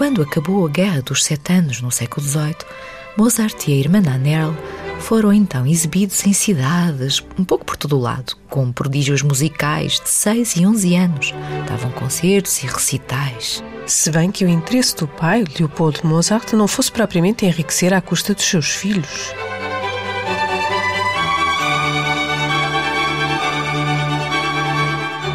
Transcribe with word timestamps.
Quando 0.00 0.22
acabou 0.22 0.66
a 0.66 0.70
Guerra 0.70 1.02
dos 1.02 1.22
Sete 1.22 1.52
Anos 1.52 1.82
no 1.82 1.90
século 1.90 2.26
XVIII, 2.26 2.56
Mozart 3.18 3.68
e 3.68 3.74
a 3.74 3.76
irmã 3.76 4.00
Nannerl 4.00 4.54
foram 4.98 5.30
então 5.30 5.66
exibidos 5.66 6.26
em 6.26 6.32
cidades, 6.32 7.22
um 7.38 7.44
pouco 7.44 7.66
por 7.66 7.76
todo 7.76 7.98
o 7.98 8.00
lado, 8.00 8.34
com 8.48 8.72
prodígios 8.72 9.20
musicais 9.20 10.00
de 10.00 10.08
6 10.08 10.56
e 10.56 10.66
11 10.66 10.96
anos. 10.96 11.34
Davam 11.68 11.90
concertos 11.90 12.62
e 12.62 12.66
recitais. 12.66 13.62
Se 13.84 14.10
bem 14.10 14.30
que 14.30 14.42
o 14.42 14.48
interesse 14.48 14.96
do 14.96 15.06
pai, 15.06 15.44
Leopoldo 15.58 16.00
Mozart, 16.04 16.54
não 16.54 16.66
fosse 16.66 16.90
propriamente 16.90 17.44
enriquecer 17.44 17.92
à 17.92 18.00
custa 18.00 18.32
dos 18.32 18.44
seus 18.44 18.70
filhos. 18.70 19.34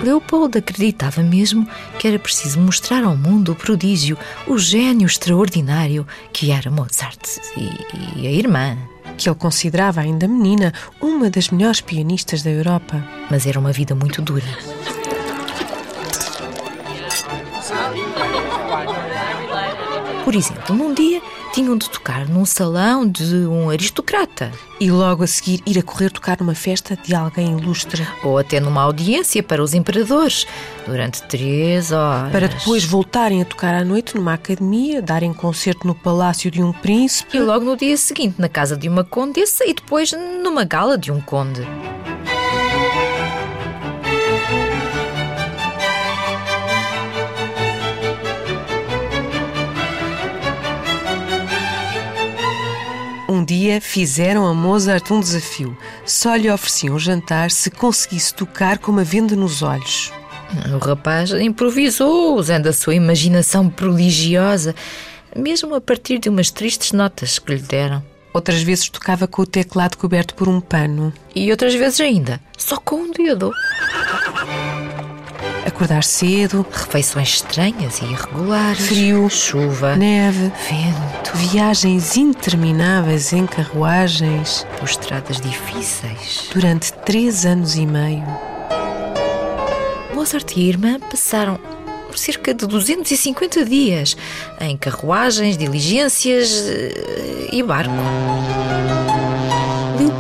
Leopoldo 0.06 0.60
acreditava 0.60 1.24
mesmo 1.24 1.68
que 1.98 2.08
era 2.08 2.20
preciso 2.20 2.60
mostrar 2.60 3.04
ao 3.04 3.18
mundo 3.18 3.54
o 3.54 3.56
prodígio, 3.56 4.16
o 4.46 4.56
gênio 4.56 5.08
extraordinário 5.08 6.06
que 6.32 6.52
era 6.52 6.70
Mozart 6.70 7.20
e, 7.58 8.22
e 8.22 8.28
a 8.28 8.32
irmã. 8.32 8.78
Que 9.18 9.28
ele 9.28 9.36
considerava 9.36 10.02
ainda 10.02 10.28
menina 10.28 10.72
uma 11.02 11.28
das 11.28 11.50
melhores 11.50 11.82
pianistas 11.82 12.44
da 12.44 12.52
Europa. 12.52 13.04
Mas 13.32 13.48
era 13.48 13.60
uma 13.60 13.72
vida 13.72 13.96
muito 13.96 14.22
dura. 14.22 14.46
Por 20.24 20.36
exemplo, 20.36 20.76
num 20.76 20.94
dia 20.94 21.20
tinham 21.56 21.78
de 21.78 21.90
tocar 21.90 22.28
num 22.28 22.44
salão 22.44 23.08
de 23.08 23.24
um 23.48 23.70
aristocrata. 23.70 24.52
E 24.78 24.92
logo 24.92 25.24
a 25.24 25.28
seguir 25.28 25.64
ir 25.66 25.80
a 25.80 25.82
correr 25.82 26.12
tocar 26.12 26.38
numa 26.38 26.54
festa 26.54 26.98
de 27.02 27.16
alguém 27.16 27.58
ilustre. 27.58 28.06
Ou 28.26 28.38
até 28.38 28.60
numa 28.60 28.82
audiência 28.82 29.42
para 29.42 29.64
os 29.64 29.74
imperadores, 29.74 30.46
durante 30.86 31.24
três 31.24 31.94
horas. 31.94 32.30
Para 32.34 32.50
depois 32.50 32.84
voltarem 32.84 33.42
a 33.42 33.46
tocar 33.46 33.74
à 33.74 33.86
noite 33.86 34.18
numa 34.18 34.34
academia, 34.34 35.02
darem 35.02 35.34
concerto 35.34 35.88
no 35.88 35.96
palácio 35.96 36.52
de 36.52 36.62
um 36.62 36.74
príncipe. 36.74 37.38
E 37.38 37.40
logo 37.40 37.64
no 37.64 37.78
dia 37.78 37.96
seguinte 37.96 38.36
na 38.38 38.50
casa 38.50 38.76
de 38.76 38.90
uma 38.90 39.06
condessa 39.06 39.64
e 39.66 39.74
depois 39.74 40.12
numa 40.12 40.66
gala 40.66 40.98
de 40.98 41.10
um 41.10 41.22
conde. 41.22 41.66
Fizeram 53.80 54.46
a 54.46 54.54
Mozart 54.54 55.12
um 55.12 55.20
desafio. 55.20 55.78
Só 56.06 56.36
lhe 56.36 56.50
ofereciam 56.50 56.98
jantar 57.00 57.52
se 57.52 57.70
conseguisse 57.72 58.34
tocar 58.34 58.78
com 58.78 58.92
uma 58.92 59.04
venda 59.04 59.36
nos 59.36 59.62
olhos. 59.62 60.12
O 60.74 60.78
rapaz 60.78 61.32
improvisou, 61.32 62.36
usando 62.36 62.68
a 62.68 62.74
sua 62.74 62.96
imaginação 62.96 63.70
prodigiosa, 63.70 64.76
mesmo 65.36 65.76
a 65.76 65.82
partir 65.82 66.20
de 66.20 66.30
umas 66.30 66.50
tristes 66.52 66.92
notas 66.92 67.40
que 67.40 67.54
lhe 67.54 67.62
deram. 67.62 68.04
Outras 68.34 68.62
vezes 68.62 68.90
tocava 68.90 69.28
com 69.28 69.42
o 69.42 69.46
teclado 69.46 69.98
coberto 69.98 70.36
por 70.36 70.50
um 70.50 70.60
pano. 70.60 71.14
E 71.34 71.50
outras 71.52 71.74
vezes 71.74 72.02
ainda, 72.02 72.40
só 72.58 72.78
com 72.78 72.98
um 72.98 73.12
dedo. 73.12 73.52
Acordar 75.76 76.06
cedo, 76.06 76.66
Refeições 76.72 77.28
estranhas 77.34 78.00
e 78.00 78.06
irregulares. 78.06 78.88
Frio, 78.88 79.30
chuva, 79.30 79.98
neve, 79.98 80.50
vento, 80.70 81.36
viagens 81.36 82.16
intermináveis 82.16 83.34
em 83.34 83.46
carruagens 83.46 84.66
por 84.80 84.86
estradas 84.86 85.42
difíceis. 85.42 86.50
durante 86.54 86.94
três 86.94 87.46
anos 87.46 87.76
e 87.76 87.86
meio. 87.86 88.24
Mozart 90.14 90.50
e 90.56 90.62
a 90.62 90.64
irmã 90.64 90.98
passaram 90.98 91.60
cerca 92.16 92.54
de 92.54 92.66
250 92.66 93.66
dias 93.66 94.16
em 94.62 94.78
carruagens, 94.78 95.58
diligências 95.58 96.70
eh, 96.70 97.50
e 97.52 97.62
barco. 97.62 97.92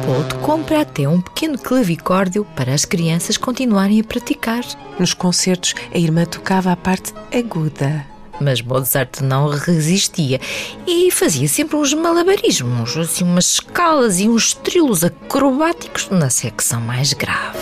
Leopoldo 0.05 0.35
compra 0.37 0.81
até 0.81 1.09
um 1.09 1.19
pequeno 1.19 1.57
clavicórdio 1.57 2.45
para 2.55 2.71
as 2.71 2.85
crianças 2.85 3.37
continuarem 3.37 3.99
a 3.99 4.03
praticar. 4.03 4.63
Nos 4.99 5.15
concertos, 5.15 5.73
a 5.91 5.97
irmã 5.97 6.25
tocava 6.25 6.71
a 6.71 6.75
parte 6.75 7.11
aguda. 7.33 8.05
Mas 8.39 8.61
Mozart 8.61 9.21
não 9.21 9.49
resistia 9.49 10.39
e 10.85 11.09
fazia 11.09 11.47
sempre 11.47 11.75
uns 11.75 11.91
malabarismos, 11.95 12.95
assim 12.97 13.23
umas 13.23 13.53
escalas 13.53 14.19
e 14.19 14.29
uns 14.29 14.53
trilos 14.53 15.03
acrobáticos 15.03 16.07
na 16.11 16.29
secção 16.29 16.79
mais 16.81 17.11
grave. 17.13 17.57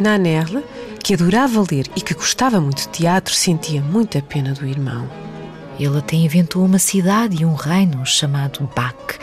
Nannerle, 0.00 0.64
que 1.06 1.14
adorava 1.14 1.64
ler 1.70 1.88
e 1.94 2.00
que 2.00 2.14
gostava 2.14 2.60
muito 2.60 2.78
de 2.78 2.88
teatro, 2.88 3.32
sentia 3.32 3.80
muita 3.80 4.20
pena 4.20 4.52
do 4.52 4.66
irmão. 4.66 5.08
Ele 5.78 5.98
até 5.98 6.16
inventou 6.16 6.64
uma 6.64 6.80
cidade 6.80 7.42
e 7.42 7.46
um 7.46 7.54
reino 7.54 8.04
chamado 8.04 8.68
Bach 8.74 9.16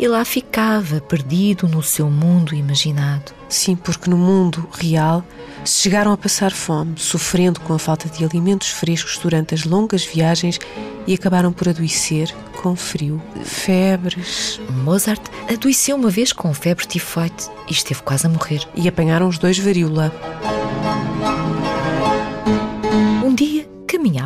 e 0.00 0.08
lá 0.08 0.24
ficava, 0.24 1.00
perdido 1.00 1.68
no 1.68 1.80
seu 1.80 2.10
mundo 2.10 2.56
imaginado. 2.56 3.32
Sim, 3.48 3.76
porque 3.76 4.10
no 4.10 4.16
mundo 4.16 4.68
real 4.72 5.24
chegaram 5.64 6.10
a 6.10 6.16
passar 6.16 6.50
fome, 6.50 6.94
sofrendo 6.96 7.60
com 7.60 7.72
a 7.72 7.78
falta 7.78 8.08
de 8.08 8.24
alimentos 8.24 8.70
frescos 8.70 9.16
durante 9.18 9.54
as 9.54 9.62
longas 9.62 10.04
viagens 10.04 10.58
e 11.06 11.14
acabaram 11.14 11.52
por 11.52 11.68
adoecer 11.68 12.34
com 12.60 12.74
frio, 12.74 13.22
febres 13.44 14.60
Mozart 14.82 15.22
adoeceu 15.48 15.94
uma 15.94 16.10
vez 16.10 16.32
com 16.32 16.52
febre 16.52 16.84
tifoide 16.84 17.48
e 17.68 17.72
esteve 17.72 18.02
quase 18.02 18.26
a 18.26 18.28
morrer. 18.28 18.66
e 18.74 18.88
apanharam 18.88 19.28
os 19.28 19.38
dois 19.38 19.56
varíola. 19.56 20.12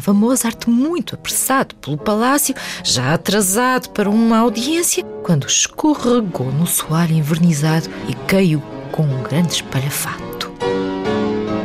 Caminhava 0.02 0.12
Mozart 0.12 0.66
muito 0.66 1.14
apressado 1.14 1.74
pelo 1.76 1.96
palácio, 1.96 2.54
já 2.82 3.14
atrasado 3.14 3.90
para 3.90 4.10
uma 4.10 4.38
audiência, 4.38 5.04
quando 5.22 5.46
escorregou 5.46 6.50
no 6.50 6.66
soalho 6.66 7.14
envernizado 7.14 7.88
e 8.08 8.14
caiu 8.26 8.60
com 8.90 9.02
um 9.02 9.22
grande 9.22 9.54
espalhafato. 9.54 10.50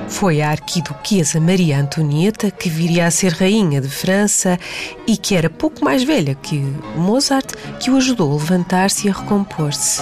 Foi 0.08 0.42
a 0.42 0.52
arquiduquesa 0.52 1.40
Maria 1.40 1.80
Antonieta, 1.80 2.50
que 2.50 2.70
viria 2.70 3.08
a 3.08 3.12
ser 3.12 3.34
rainha 3.34 3.81
de 3.81 3.90
França 3.90 4.58
e 5.06 5.18
que 5.18 5.36
era 5.36 5.50
pouco 5.50 5.84
mais 5.84 6.04
velha 6.04 6.34
que 6.36 6.59
Mozart, 6.96 7.54
que 7.80 7.90
o 7.90 7.98
ajudou 7.98 8.31
a 8.31 8.36
levantar-se 8.36 9.08
e 9.08 9.09
a 9.09 9.14
recompor-se. 9.14 10.02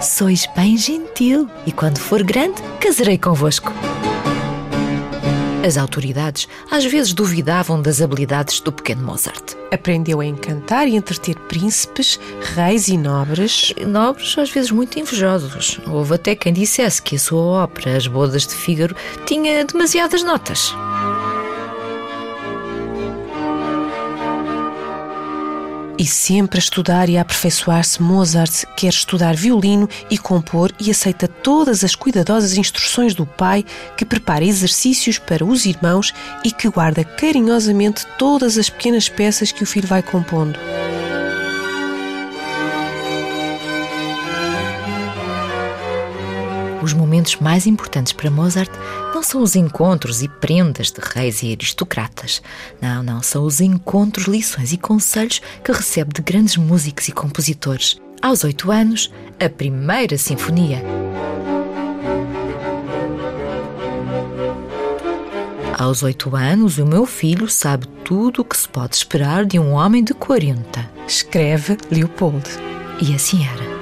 Sois 0.00 0.46
bem 0.54 0.76
gentil 0.76 1.48
e 1.66 1.72
quando 1.72 1.98
for 1.98 2.22
grande 2.22 2.60
casarei 2.78 3.16
convosco. 3.16 3.72
As 5.64 5.78
autoridades 5.78 6.46
às 6.70 6.84
vezes 6.84 7.14
duvidavam 7.14 7.80
das 7.80 8.02
habilidades 8.02 8.60
do 8.60 8.70
pequeno 8.70 9.02
Mozart. 9.02 9.54
Aprendeu 9.72 10.20
a 10.20 10.26
encantar 10.26 10.86
e 10.86 10.94
entreter 10.94 11.36
príncipes, 11.48 12.20
reis 12.54 12.86
e 12.88 12.98
nobres. 12.98 13.72
Nobres, 13.86 14.36
às 14.36 14.50
vezes 14.50 14.70
muito 14.70 14.98
invejosos. 14.98 15.80
Houve 15.86 16.16
até 16.16 16.34
quem 16.34 16.52
dissesse 16.52 17.00
que 17.00 17.16
a 17.16 17.18
sua 17.18 17.64
ópera, 17.64 17.96
As 17.96 18.06
Bodas 18.06 18.46
de 18.46 18.54
Fígaro, 18.54 18.94
tinha 19.24 19.64
demasiadas 19.64 20.22
notas. 20.22 20.74
E 25.96 26.04
sempre 26.04 26.58
a 26.58 26.60
estudar 26.60 27.08
e 27.08 27.16
a 27.16 27.20
aperfeiçoar-se, 27.22 28.02
Mozart 28.02 28.64
quer 28.76 28.88
estudar 28.88 29.36
violino 29.36 29.88
e 30.10 30.18
compor 30.18 30.72
e 30.80 30.90
aceita 30.90 31.28
todas 31.28 31.84
as 31.84 31.94
cuidadosas 31.94 32.56
instruções 32.56 33.14
do 33.14 33.24
pai, 33.24 33.64
que 33.96 34.04
prepara 34.04 34.44
exercícios 34.44 35.18
para 35.18 35.44
os 35.44 35.64
irmãos 35.64 36.12
e 36.44 36.50
que 36.50 36.68
guarda 36.68 37.04
carinhosamente 37.04 38.04
todas 38.18 38.58
as 38.58 38.68
pequenas 38.68 39.08
peças 39.08 39.52
que 39.52 39.62
o 39.62 39.66
filho 39.66 39.86
vai 39.86 40.02
compondo. 40.02 40.58
Os 46.84 46.92
momentos 46.92 47.36
mais 47.36 47.66
importantes 47.66 48.12
para 48.12 48.30
Mozart 48.30 48.70
não 49.14 49.22
são 49.22 49.40
os 49.40 49.56
encontros 49.56 50.22
e 50.22 50.28
prendas 50.28 50.92
de 50.92 51.00
reis 51.00 51.42
e 51.42 51.50
aristocratas. 51.50 52.42
Não, 52.78 53.02
não, 53.02 53.22
são 53.22 53.44
os 53.44 53.62
encontros, 53.62 54.26
lições 54.26 54.70
e 54.70 54.76
conselhos 54.76 55.40
que 55.64 55.72
recebe 55.72 56.12
de 56.12 56.20
grandes 56.20 56.58
músicos 56.58 57.08
e 57.08 57.12
compositores. 57.12 57.98
Aos 58.20 58.44
oito 58.44 58.70
anos, 58.70 59.10
a 59.42 59.48
primeira 59.48 60.18
sinfonia. 60.18 60.82
Aos 65.78 66.02
oito 66.02 66.36
anos, 66.36 66.76
o 66.76 66.84
meu 66.84 67.06
filho 67.06 67.48
sabe 67.48 67.86
tudo 68.04 68.42
o 68.42 68.44
que 68.44 68.58
se 68.58 68.68
pode 68.68 68.94
esperar 68.94 69.46
de 69.46 69.58
um 69.58 69.72
homem 69.72 70.04
de 70.04 70.12
40, 70.12 70.90
escreve 71.08 71.78
Leopold. 71.90 72.44
E 73.00 73.14
assim 73.14 73.42
era. 73.46 73.73